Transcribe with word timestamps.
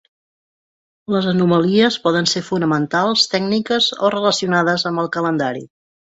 Les 1.15 1.25
anomalies 1.31 1.97
poden 2.07 2.27
ser 2.31 2.41
fonamentals, 2.47 3.25
tècniques 3.33 3.91
o 4.07 4.11
relacionades 4.15 4.87
amb 4.91 5.03
el 5.05 5.11
calendari. 5.17 5.63